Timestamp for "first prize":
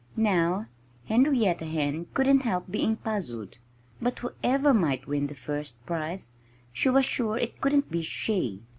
5.35-6.29